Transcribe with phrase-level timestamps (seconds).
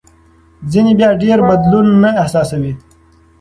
[0.71, 2.73] ځینې بیا ډېر بدلون نه احساسوي.